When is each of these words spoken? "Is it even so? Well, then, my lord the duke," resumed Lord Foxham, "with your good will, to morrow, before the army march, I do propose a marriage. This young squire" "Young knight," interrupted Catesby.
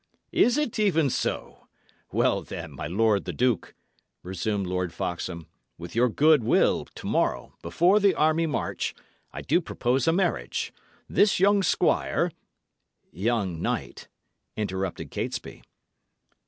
"Is 0.33 0.57
it 0.57 0.79
even 0.79 1.11
so? 1.11 1.67
Well, 2.11 2.41
then, 2.41 2.71
my 2.71 2.87
lord 2.87 3.25
the 3.25 3.31
duke," 3.33 3.75
resumed 4.23 4.65
Lord 4.65 4.91
Foxham, 4.91 5.45
"with 5.77 5.93
your 5.93 6.09
good 6.09 6.43
will, 6.43 6.85
to 6.95 7.05
morrow, 7.05 7.53
before 7.61 7.99
the 7.99 8.15
army 8.15 8.47
march, 8.47 8.95
I 9.31 9.43
do 9.43 9.61
propose 9.61 10.07
a 10.07 10.11
marriage. 10.11 10.73
This 11.07 11.39
young 11.39 11.61
squire" 11.61 12.31
"Young 13.11 13.61
knight," 13.61 14.07
interrupted 14.57 15.11
Catesby. 15.11 15.61